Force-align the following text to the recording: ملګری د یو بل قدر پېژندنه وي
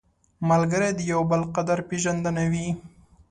ملګری 0.49 0.89
د 0.95 0.99
یو 1.11 1.21
بل 1.31 1.41
قدر 1.55 1.77
پېژندنه 1.89 2.43
وي 2.51 2.67